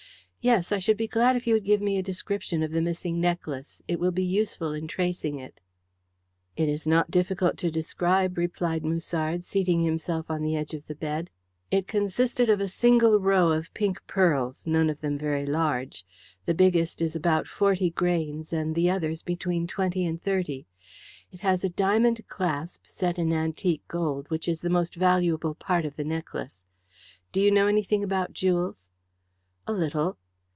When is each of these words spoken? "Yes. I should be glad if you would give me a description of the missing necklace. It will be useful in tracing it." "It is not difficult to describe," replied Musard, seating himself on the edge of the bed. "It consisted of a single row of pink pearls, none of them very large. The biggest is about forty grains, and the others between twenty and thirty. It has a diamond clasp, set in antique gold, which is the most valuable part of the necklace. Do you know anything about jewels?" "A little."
"Yes. 0.43 0.71
I 0.71 0.79
should 0.79 0.97
be 0.97 1.07
glad 1.07 1.35
if 1.35 1.45
you 1.45 1.53
would 1.53 1.63
give 1.65 1.81
me 1.83 1.99
a 1.99 2.01
description 2.01 2.63
of 2.63 2.71
the 2.71 2.81
missing 2.81 3.21
necklace. 3.21 3.83
It 3.87 3.99
will 3.99 4.09
be 4.09 4.23
useful 4.23 4.71
in 4.73 4.87
tracing 4.87 5.37
it." 5.37 5.59
"It 6.57 6.67
is 6.67 6.87
not 6.87 7.11
difficult 7.11 7.57
to 7.57 7.69
describe," 7.69 8.39
replied 8.39 8.83
Musard, 8.83 9.43
seating 9.43 9.81
himself 9.83 10.31
on 10.31 10.41
the 10.41 10.55
edge 10.55 10.73
of 10.73 10.87
the 10.87 10.95
bed. 10.95 11.29
"It 11.69 11.87
consisted 11.87 12.49
of 12.49 12.59
a 12.59 12.67
single 12.67 13.19
row 13.19 13.51
of 13.51 13.71
pink 13.75 13.99
pearls, 14.07 14.65
none 14.65 14.89
of 14.89 14.99
them 14.99 15.15
very 15.15 15.45
large. 15.45 16.03
The 16.47 16.55
biggest 16.55 17.03
is 17.03 17.15
about 17.15 17.45
forty 17.45 17.91
grains, 17.91 18.51
and 18.51 18.73
the 18.73 18.89
others 18.89 19.21
between 19.21 19.67
twenty 19.67 20.03
and 20.07 20.19
thirty. 20.19 20.65
It 21.31 21.41
has 21.41 21.63
a 21.63 21.69
diamond 21.69 22.27
clasp, 22.27 22.87
set 22.87 23.19
in 23.19 23.31
antique 23.31 23.87
gold, 23.87 24.27
which 24.31 24.47
is 24.47 24.61
the 24.61 24.71
most 24.73 24.95
valuable 24.95 25.53
part 25.53 25.85
of 25.85 25.97
the 25.97 26.03
necklace. 26.03 26.65
Do 27.31 27.39
you 27.39 27.51
know 27.51 27.67
anything 27.67 28.03
about 28.03 28.33
jewels?" 28.33 28.89
"A 29.67 29.71
little." 29.73 30.17